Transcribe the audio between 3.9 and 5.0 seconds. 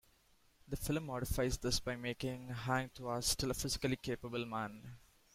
capable man.